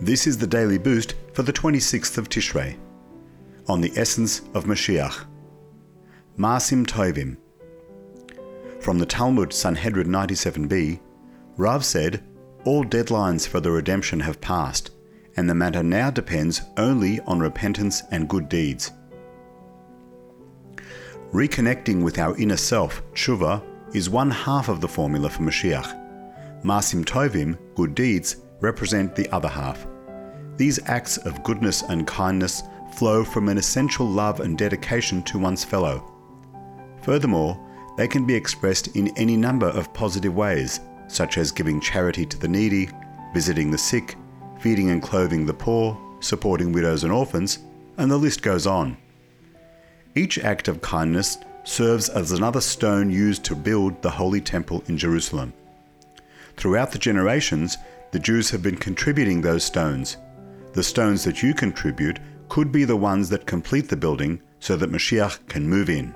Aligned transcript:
This 0.00 0.26
is 0.26 0.38
the 0.38 0.46
daily 0.46 0.78
boost 0.78 1.14
for 1.32 1.42
the 1.42 1.52
26th 1.52 2.18
of 2.18 2.28
Tishrei 2.28 2.76
on 3.68 3.80
the 3.80 3.92
essence 3.96 4.40
of 4.54 4.64
Mashiach. 4.64 5.26
Masim 6.36 6.84
Tovim. 6.84 7.36
From 8.80 8.98
the 8.98 9.06
Talmud 9.06 9.52
Sanhedrin 9.52 10.08
97b, 10.08 10.98
Rav 11.56 11.84
said, 11.84 12.24
All 12.64 12.84
deadlines 12.84 13.46
for 13.46 13.60
the 13.60 13.70
redemption 13.70 14.18
have 14.20 14.40
passed, 14.40 14.90
and 15.36 15.48
the 15.48 15.54
matter 15.54 15.82
now 15.82 16.10
depends 16.10 16.62
only 16.76 17.20
on 17.20 17.38
repentance 17.38 18.02
and 18.10 18.28
good 18.28 18.48
deeds. 18.48 18.90
Reconnecting 21.32 22.02
with 22.02 22.18
our 22.18 22.36
inner 22.36 22.56
self, 22.56 23.02
tshuva, 23.14 23.62
is 23.94 24.10
one 24.10 24.30
half 24.30 24.68
of 24.68 24.80
the 24.80 24.88
formula 24.88 25.28
for 25.30 25.42
Mashiach. 25.42 26.01
Masim 26.64 27.04
Tovim, 27.04 27.58
good 27.74 27.94
deeds, 27.94 28.36
represent 28.60 29.14
the 29.14 29.28
other 29.30 29.48
half. 29.48 29.86
These 30.56 30.80
acts 30.86 31.16
of 31.18 31.42
goodness 31.42 31.82
and 31.82 32.06
kindness 32.06 32.62
flow 32.94 33.24
from 33.24 33.48
an 33.48 33.58
essential 33.58 34.06
love 34.06 34.40
and 34.40 34.56
dedication 34.56 35.22
to 35.24 35.38
one's 35.38 35.64
fellow. 35.64 36.08
Furthermore, 37.02 37.58
they 37.96 38.06
can 38.06 38.26
be 38.26 38.34
expressed 38.34 38.96
in 38.96 39.16
any 39.16 39.36
number 39.36 39.66
of 39.66 39.92
positive 39.92 40.34
ways, 40.34 40.80
such 41.08 41.36
as 41.36 41.50
giving 41.50 41.80
charity 41.80 42.24
to 42.26 42.38
the 42.38 42.48
needy, 42.48 42.88
visiting 43.34 43.70
the 43.70 43.78
sick, 43.78 44.16
feeding 44.60 44.90
and 44.90 45.02
clothing 45.02 45.44
the 45.44 45.54
poor, 45.54 45.98
supporting 46.20 46.72
widows 46.72 47.02
and 47.02 47.12
orphans, 47.12 47.58
and 47.98 48.10
the 48.10 48.16
list 48.16 48.42
goes 48.42 48.66
on. 48.66 48.96
Each 50.14 50.38
act 50.38 50.68
of 50.68 50.80
kindness 50.80 51.38
serves 51.64 52.08
as 52.08 52.32
another 52.32 52.60
stone 52.60 53.10
used 53.10 53.44
to 53.44 53.56
build 53.56 54.00
the 54.02 54.10
Holy 54.10 54.40
Temple 54.40 54.84
in 54.86 54.96
Jerusalem. 54.96 55.52
Throughout 56.56 56.92
the 56.92 56.98
generations, 56.98 57.78
the 58.12 58.18
Jews 58.18 58.50
have 58.50 58.62
been 58.62 58.76
contributing 58.76 59.40
those 59.40 59.64
stones. 59.64 60.16
The 60.74 60.82
stones 60.82 61.24
that 61.24 61.42
you 61.42 61.54
contribute 61.54 62.18
could 62.48 62.70
be 62.70 62.84
the 62.84 62.96
ones 62.96 63.28
that 63.30 63.46
complete 63.46 63.88
the 63.88 63.96
building 63.96 64.40
so 64.60 64.76
that 64.76 64.90
Mashiach 64.90 65.48
can 65.48 65.68
move 65.68 65.90
in. 65.90 66.14